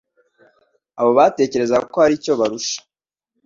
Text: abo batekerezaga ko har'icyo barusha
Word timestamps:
abo 0.99 1.11
batekerezaga 1.17 1.85
ko 1.91 1.97
har'icyo 2.03 2.31
barusha 2.39 2.79